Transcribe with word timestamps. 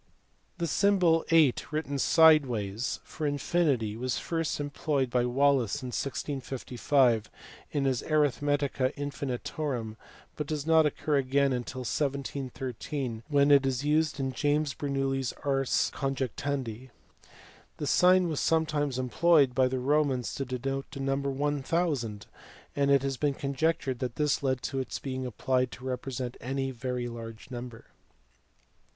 The 0.57 0.65
symbol 0.65 1.23
for 1.61 3.23
infinity 3.27 3.95
was 3.97 4.17
first 4.17 4.59
employed 4.59 5.11
by 5.11 5.25
Wallis 5.25 5.83
in 5.83 5.89
1655 5.89 7.29
in 7.71 7.85
his 7.85 8.01
Arithmetica 8.01 8.93
Infinitorum; 8.97 9.97
but 10.35 10.47
does 10.47 10.65
not 10.65 10.87
occur 10.87 11.17
again 11.17 11.53
until 11.53 11.81
1713 11.81 13.21
when 13.27 13.51
it 13.51 13.63
is 13.63 13.83
used 13.85 14.19
in 14.19 14.33
James 14.33 14.73
Bernoulli 14.73 15.19
s 15.19 15.33
Ars 15.45 15.91
Conjectandi. 15.93 16.89
This 17.77 17.91
sign 17.91 18.27
was 18.27 18.39
sometimes 18.39 18.97
employed 18.97 19.53
by 19.53 19.67
the 19.67 19.77
Romans 19.77 20.33
to 20.33 20.45
denote 20.45 20.89
the 20.89 20.99
number 20.99 21.29
1000, 21.29 22.25
and 22.75 22.89
it 22.89 23.03
has 23.03 23.17
been 23.17 23.35
conjec 23.35 23.77
tured 23.77 23.99
that 23.99 24.15
this 24.15 24.41
led 24.41 24.63
to 24.63 24.79
its 24.79 24.97
being 24.97 25.27
applied 25.27 25.71
to 25.73 25.85
represent 25.85 26.37
any 26.41 26.71
very 26.71 27.07
large 27.07 27.51
number. 27.51 27.85